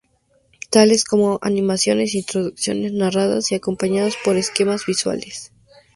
[0.71, 5.51] Tales como animaciones, introducciones narradas y acompañadas por esquemas visuales.